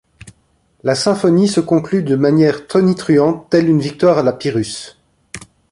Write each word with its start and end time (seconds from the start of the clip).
La 0.81 0.95
symphonie 0.95 1.47
se 1.47 1.59
conclut 1.59 2.01
de 2.01 2.15
manière 2.15 2.65
tonitruante, 2.65 3.47
telle 3.51 3.69
une 3.69 3.79
victoire 3.81 4.17
à 4.17 4.23
la 4.23 4.33
Pyrrhus. 4.33 4.97